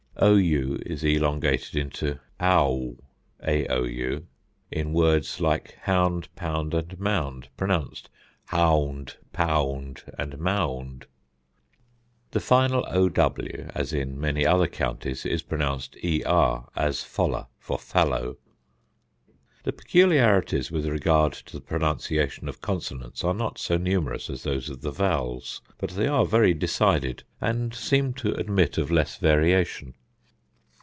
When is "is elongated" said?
0.85-1.75